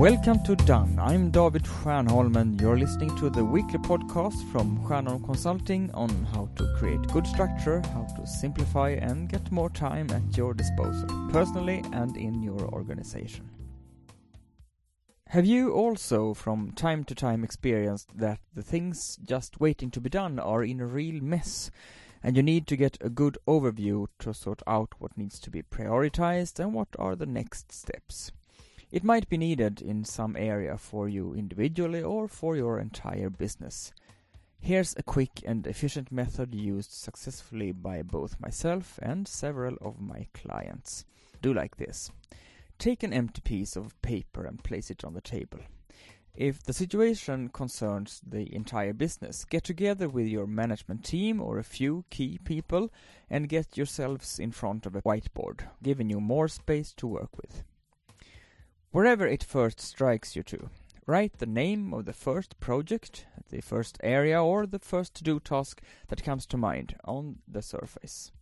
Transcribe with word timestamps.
Welcome 0.00 0.42
to 0.44 0.56
Done. 0.56 0.98
I'm 0.98 1.30
David 1.30 1.64
Stjernholm 1.64 2.34
and 2.36 2.58
you're 2.58 2.78
listening 2.78 3.14
to 3.18 3.28
the 3.28 3.44
weekly 3.44 3.78
podcast 3.80 4.50
from 4.50 4.78
Stjernholm 4.78 5.22
Consulting 5.26 5.90
on 5.92 6.08
how 6.32 6.48
to 6.56 6.74
create 6.78 7.06
good 7.08 7.26
structure, 7.26 7.82
how 7.92 8.06
to 8.16 8.26
simplify 8.26 8.92
and 8.92 9.28
get 9.28 9.52
more 9.52 9.68
time 9.68 10.08
at 10.08 10.34
your 10.38 10.54
disposal, 10.54 11.06
personally 11.30 11.84
and 11.92 12.16
in 12.16 12.42
your 12.42 12.62
organization. 12.72 13.50
Have 15.26 15.44
you 15.44 15.74
also 15.74 16.32
from 16.32 16.72
time 16.72 17.04
to 17.04 17.14
time 17.14 17.44
experienced 17.44 18.16
that 18.16 18.40
the 18.54 18.62
things 18.62 19.18
just 19.22 19.60
waiting 19.60 19.90
to 19.90 20.00
be 20.00 20.08
done 20.08 20.38
are 20.38 20.64
in 20.64 20.80
a 20.80 20.86
real 20.86 21.22
mess 21.22 21.70
and 22.22 22.38
you 22.38 22.42
need 22.42 22.66
to 22.68 22.76
get 22.76 22.96
a 23.02 23.10
good 23.10 23.36
overview 23.46 24.06
to 24.20 24.32
sort 24.32 24.62
out 24.66 24.94
what 24.98 25.18
needs 25.18 25.38
to 25.40 25.50
be 25.50 25.60
prioritized 25.60 26.58
and 26.58 26.72
what 26.72 26.88
are 26.98 27.14
the 27.14 27.26
next 27.26 27.70
steps? 27.70 28.32
It 28.92 29.04
might 29.04 29.28
be 29.28 29.36
needed 29.36 29.80
in 29.80 30.04
some 30.04 30.34
area 30.36 30.76
for 30.76 31.08
you 31.08 31.32
individually 31.32 32.02
or 32.02 32.26
for 32.26 32.56
your 32.56 32.80
entire 32.80 33.30
business. 33.30 33.92
Here's 34.58 34.96
a 34.96 35.04
quick 35.04 35.42
and 35.46 35.64
efficient 35.64 36.10
method 36.10 36.54
used 36.56 36.90
successfully 36.90 37.70
by 37.70 38.02
both 38.02 38.40
myself 38.40 38.98
and 39.00 39.28
several 39.28 39.76
of 39.80 40.00
my 40.00 40.26
clients. 40.34 41.04
Do 41.40 41.54
like 41.54 41.76
this. 41.76 42.10
Take 42.78 43.04
an 43.04 43.12
empty 43.12 43.40
piece 43.42 43.76
of 43.76 44.00
paper 44.02 44.44
and 44.44 44.64
place 44.64 44.90
it 44.90 45.04
on 45.04 45.14
the 45.14 45.20
table. 45.20 45.60
If 46.34 46.62
the 46.62 46.72
situation 46.72 47.48
concerns 47.48 48.20
the 48.26 48.52
entire 48.54 48.92
business, 48.92 49.44
get 49.44 49.62
together 49.62 50.08
with 50.08 50.26
your 50.26 50.46
management 50.48 51.04
team 51.04 51.40
or 51.40 51.58
a 51.58 51.64
few 51.64 52.04
key 52.10 52.38
people 52.44 52.92
and 53.28 53.48
get 53.48 53.76
yourselves 53.76 54.40
in 54.40 54.50
front 54.50 54.84
of 54.84 54.96
a 54.96 55.02
whiteboard, 55.02 55.60
giving 55.80 56.10
you 56.10 56.20
more 56.20 56.48
space 56.48 56.92
to 56.94 57.06
work 57.06 57.36
with. 57.36 57.62
Wherever 58.92 59.24
it 59.24 59.44
first 59.44 59.80
strikes 59.80 60.34
you 60.34 60.42
to, 60.42 60.68
write 61.06 61.38
the 61.38 61.46
name 61.46 61.94
of 61.94 62.06
the 62.06 62.12
first 62.12 62.58
project, 62.58 63.24
the 63.48 63.60
first 63.60 63.96
area, 64.02 64.42
or 64.42 64.66
the 64.66 64.80
first 64.80 65.14
to-do 65.14 65.38
task 65.38 65.80
that 66.08 66.24
comes 66.24 66.44
to 66.46 66.56
mind 66.56 66.96
on 67.04 67.36
the 67.46 67.62
surface. 67.62 68.32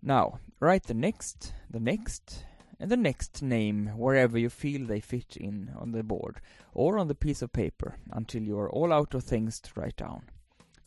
Now, 0.00 0.38
write 0.60 0.84
the 0.84 0.94
next, 0.94 1.52
the 1.68 1.80
next, 1.80 2.44
and 2.78 2.92
the 2.92 2.96
next 2.96 3.42
name 3.42 3.88
wherever 3.96 4.38
you 4.38 4.50
feel 4.50 4.86
they 4.86 5.00
fit 5.00 5.36
in 5.36 5.72
on 5.76 5.90
the 5.90 6.04
board 6.04 6.40
or 6.72 6.96
on 6.96 7.08
the 7.08 7.16
piece 7.16 7.42
of 7.42 7.52
paper 7.52 7.96
until 8.12 8.42
you 8.42 8.56
are 8.60 8.70
all 8.70 8.92
out 8.92 9.14
of 9.14 9.24
things 9.24 9.58
to 9.62 9.70
write 9.74 9.96
down. 9.96 10.26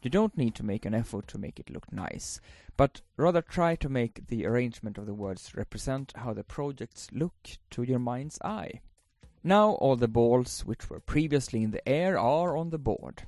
You 0.02 0.10
don't 0.10 0.38
need 0.38 0.56
to 0.56 0.66
make 0.66 0.86
an 0.86 0.94
effort 0.94 1.28
to 1.30 1.38
make 1.38 1.60
it 1.60 1.70
look 1.70 1.92
nice, 1.92 2.40
but 2.78 3.02
rather 3.18 3.42
try 3.42 3.76
to 3.76 3.90
make 3.90 4.28
the 4.28 4.46
arrangement 4.46 4.98
of 4.98 5.06
the 5.06 5.14
words 5.14 5.54
represent 5.56 6.14
how 6.16 6.34
the 6.34 6.44
projects 6.44 7.10
look 7.12 7.34
to 7.72 7.84
your 7.84 8.00
mind's 8.00 8.40
eye. 8.42 8.80
Now 9.44 9.72
all 9.72 9.98
the 9.98 10.08
balls 10.08 10.66
which 10.66 10.90
were 10.90 11.00
previously 11.02 11.64
in 11.64 11.72
the 11.72 11.88
air 11.88 12.18
are 12.18 12.56
on 12.56 12.70
the 12.70 12.78
board. 12.78 13.24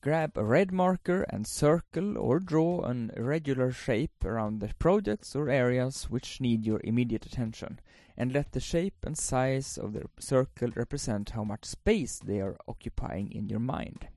Grab 0.00 0.36
a 0.36 0.44
red 0.44 0.72
marker 0.72 1.22
and 1.30 1.46
circle 1.46 2.18
or 2.18 2.40
draw 2.40 2.82
an 2.82 3.12
irregular 3.16 3.70
shape 3.70 4.24
around 4.24 4.58
the 4.58 4.74
projects 4.78 5.36
or 5.36 5.48
areas 5.48 6.10
which 6.10 6.40
need 6.40 6.66
your 6.66 6.80
immediate 6.82 7.26
attention, 7.26 7.78
and 8.16 8.32
let 8.32 8.50
the 8.50 8.60
shape 8.60 9.04
and 9.04 9.16
size 9.16 9.78
of 9.78 9.92
the 9.92 10.04
circle 10.18 10.70
represent 10.74 11.30
how 11.30 11.44
much 11.44 11.64
space 11.64 12.18
they 12.18 12.40
are 12.40 12.56
occupying 12.66 13.30
in 13.30 13.48
your 13.48 13.60
mind. 13.60 14.08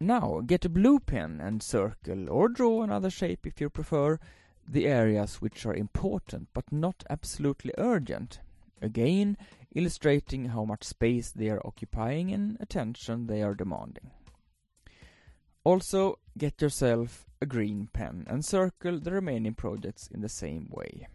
Now, 0.00 0.40
get 0.46 0.64
a 0.64 0.68
blue 0.68 1.00
pen 1.00 1.40
and 1.40 1.62
circle, 1.62 2.30
or 2.30 2.48
draw 2.48 2.82
another 2.82 3.10
shape 3.10 3.46
if 3.46 3.60
you 3.60 3.68
prefer, 3.68 4.20
the 4.66 4.86
areas 4.86 5.40
which 5.40 5.66
are 5.66 5.74
important 5.74 6.48
but 6.54 6.70
not 6.70 7.02
absolutely 7.10 7.72
urgent. 7.78 8.40
Again, 8.80 9.36
illustrating 9.74 10.46
how 10.46 10.64
much 10.64 10.84
space 10.84 11.30
they 11.32 11.48
are 11.48 11.66
occupying 11.66 12.32
and 12.32 12.56
attention 12.60 13.26
they 13.26 13.42
are 13.42 13.54
demanding. 13.54 14.10
Also, 15.64 16.18
get 16.36 16.62
yourself 16.62 17.26
a 17.40 17.46
green 17.46 17.88
pen 17.92 18.24
and 18.28 18.44
circle 18.44 19.00
the 19.00 19.12
remaining 19.12 19.54
projects 19.54 20.06
in 20.06 20.20
the 20.20 20.28
same 20.28 20.68
way. 20.70 21.08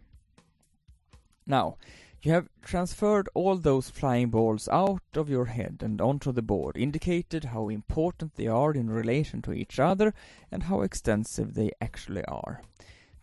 Now, 1.46 1.76
you 2.24 2.32
have 2.32 2.48
transferred 2.62 3.28
all 3.34 3.56
those 3.56 3.90
flying 3.90 4.30
balls 4.30 4.66
out 4.68 5.02
of 5.14 5.28
your 5.28 5.44
head 5.44 5.82
and 5.82 6.00
onto 6.00 6.32
the 6.32 6.40
board, 6.40 6.74
indicated 6.74 7.44
how 7.44 7.68
important 7.68 8.34
they 8.36 8.46
are 8.46 8.72
in 8.72 8.88
relation 8.88 9.42
to 9.42 9.52
each 9.52 9.78
other 9.78 10.14
and 10.50 10.62
how 10.62 10.80
extensive 10.80 11.52
they 11.52 11.70
actually 11.82 12.24
are. 12.24 12.62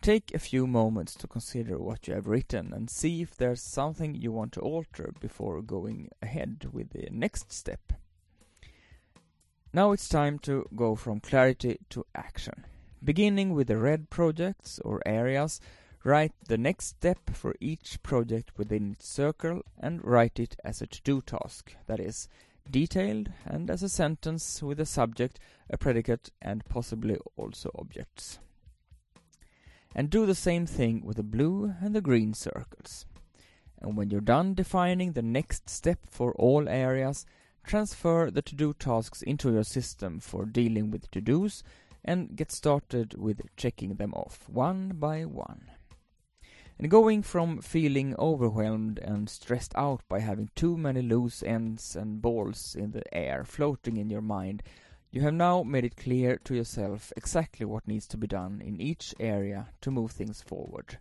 Take 0.00 0.32
a 0.32 0.38
few 0.38 0.68
moments 0.68 1.14
to 1.16 1.26
consider 1.26 1.78
what 1.78 2.06
you 2.06 2.14
have 2.14 2.28
written 2.28 2.72
and 2.72 2.88
see 2.88 3.22
if 3.22 3.36
there's 3.36 3.60
something 3.60 4.14
you 4.14 4.30
want 4.30 4.52
to 4.52 4.60
alter 4.60 5.12
before 5.18 5.60
going 5.62 6.08
ahead 6.22 6.68
with 6.72 6.90
the 6.90 7.08
next 7.10 7.52
step. 7.52 7.92
Now 9.72 9.90
it's 9.90 10.08
time 10.08 10.38
to 10.40 10.68
go 10.76 10.94
from 10.94 11.18
clarity 11.18 11.78
to 11.90 12.06
action. 12.14 12.66
Beginning 13.02 13.52
with 13.52 13.66
the 13.66 13.78
red 13.78 14.10
projects 14.10 14.78
or 14.84 15.02
areas 15.04 15.60
Write 16.04 16.32
the 16.48 16.58
next 16.58 16.86
step 16.86 17.30
for 17.32 17.54
each 17.60 18.02
project 18.02 18.50
within 18.56 18.92
its 18.92 19.08
circle 19.08 19.62
and 19.78 20.04
write 20.04 20.40
it 20.40 20.56
as 20.64 20.82
a 20.82 20.86
to-do 20.88 21.20
task, 21.20 21.76
that 21.86 22.00
is, 22.00 22.28
detailed 22.68 23.30
and 23.44 23.70
as 23.70 23.84
a 23.84 23.88
sentence 23.88 24.62
with 24.62 24.80
a 24.80 24.86
subject, 24.86 25.38
a 25.70 25.78
predicate, 25.78 26.30
and 26.40 26.64
possibly 26.64 27.18
also 27.36 27.70
objects. 27.78 28.40
And 29.94 30.10
do 30.10 30.26
the 30.26 30.34
same 30.34 30.66
thing 30.66 31.02
with 31.04 31.18
the 31.18 31.22
blue 31.22 31.74
and 31.80 31.94
the 31.94 32.00
green 32.00 32.34
circles. 32.34 33.06
And 33.80 33.96
when 33.96 34.10
you're 34.10 34.20
done 34.20 34.54
defining 34.54 35.12
the 35.12 35.22
next 35.22 35.68
step 35.68 35.98
for 36.10 36.32
all 36.34 36.68
areas, 36.68 37.26
transfer 37.64 38.30
the 38.30 38.42
to-do 38.42 38.74
tasks 38.74 39.22
into 39.22 39.52
your 39.52 39.64
system 39.64 40.18
for 40.18 40.46
dealing 40.46 40.90
with 40.90 41.10
to-dos 41.12 41.62
and 42.04 42.34
get 42.34 42.50
started 42.50 43.16
with 43.16 43.42
checking 43.56 43.94
them 43.94 44.12
off 44.14 44.48
one 44.48 44.94
by 44.96 45.24
one. 45.24 45.71
And 46.82 46.90
going 46.90 47.22
from 47.22 47.60
feeling 47.60 48.16
overwhelmed 48.18 48.98
and 48.98 49.30
stressed 49.30 49.72
out 49.76 50.02
by 50.08 50.18
having 50.18 50.50
too 50.56 50.76
many 50.76 51.00
loose 51.00 51.40
ends 51.44 51.94
and 51.94 52.20
balls 52.20 52.74
in 52.74 52.90
the 52.90 53.04
air 53.14 53.44
floating 53.44 53.98
in 53.98 54.10
your 54.10 54.20
mind, 54.20 54.64
you 55.12 55.20
have 55.20 55.34
now 55.34 55.62
made 55.62 55.84
it 55.84 55.96
clear 55.96 56.38
to 56.38 56.56
yourself 56.56 57.12
exactly 57.16 57.64
what 57.64 57.86
needs 57.86 58.08
to 58.08 58.16
be 58.16 58.26
done 58.26 58.60
in 58.60 58.80
each 58.80 59.14
area 59.20 59.68
to 59.80 59.92
move 59.92 60.10
things 60.10 60.42
forward. 60.42 60.98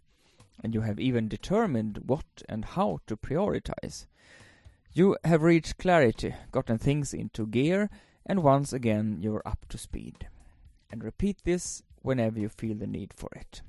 And 0.63 0.75
you 0.75 0.81
have 0.81 0.99
even 0.99 1.27
determined 1.27 2.03
what 2.05 2.43
and 2.47 2.63
how 2.63 2.99
to 3.07 3.17
prioritize. 3.17 4.05
You 4.93 5.17
have 5.23 5.41
reached 5.41 5.79
clarity, 5.79 6.35
gotten 6.51 6.77
things 6.77 7.11
into 7.11 7.47
gear, 7.47 7.89
and 8.23 8.43
once 8.43 8.71
again 8.71 9.17
you're 9.19 9.41
up 9.47 9.65
to 9.69 9.79
speed. 9.79 10.27
And 10.91 11.03
repeat 11.03 11.37
this 11.43 11.81
whenever 12.03 12.39
you 12.39 12.49
feel 12.49 12.77
the 12.77 12.85
need 12.85 13.15
for 13.15 13.29
it. 13.35 13.63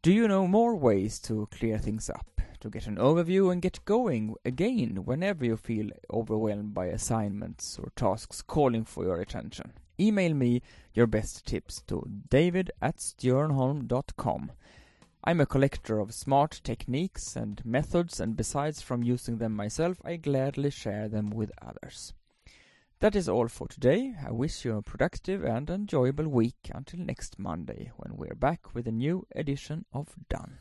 Do 0.00 0.12
you 0.12 0.28
know 0.28 0.46
more 0.46 0.76
ways 0.76 1.18
to 1.20 1.48
clear 1.50 1.76
things 1.76 2.08
up, 2.08 2.40
to 2.60 2.70
get 2.70 2.86
an 2.86 2.98
overview 2.98 3.50
and 3.50 3.60
get 3.60 3.84
going 3.84 4.36
again 4.44 5.04
whenever 5.04 5.44
you 5.44 5.56
feel 5.56 5.90
overwhelmed 6.08 6.72
by 6.72 6.86
assignments 6.86 7.80
or 7.80 7.90
tasks 7.96 8.40
calling 8.40 8.84
for 8.84 9.02
your 9.02 9.20
attention? 9.20 9.72
Email 9.98 10.34
me 10.34 10.62
your 10.94 11.08
best 11.08 11.44
tips 11.46 11.82
to 11.88 12.08
david 12.30 12.70
at 12.80 12.98
stjernholm.com. 12.98 14.52
I'm 15.24 15.40
a 15.40 15.46
collector 15.46 15.98
of 15.98 16.14
smart 16.14 16.60
techniques 16.62 17.34
and 17.34 17.60
methods, 17.64 18.20
and 18.20 18.36
besides 18.36 18.80
from 18.80 19.02
using 19.02 19.38
them 19.38 19.56
myself, 19.56 19.98
I 20.04 20.14
gladly 20.14 20.70
share 20.70 21.08
them 21.08 21.30
with 21.30 21.50
others. 21.60 22.14
That 23.00 23.14
is 23.14 23.28
all 23.28 23.46
for 23.46 23.68
today. 23.68 24.14
I 24.26 24.32
wish 24.32 24.64
you 24.64 24.76
a 24.76 24.82
productive 24.82 25.44
and 25.44 25.70
enjoyable 25.70 26.26
week 26.26 26.68
until 26.74 26.98
next 26.98 27.38
Monday 27.38 27.92
when 27.96 28.16
we're 28.16 28.34
back 28.34 28.74
with 28.74 28.88
a 28.88 28.92
new 28.92 29.24
edition 29.36 29.84
of 29.92 30.08
Done. 30.28 30.58